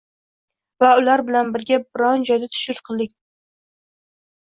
va 0.83 0.87
ular 1.01 1.21
bilan 1.27 1.51
birga 1.55 1.77
biron 1.83 2.23
joyda 2.29 2.47
tushlik 2.55 2.81
qiling. 2.89 3.13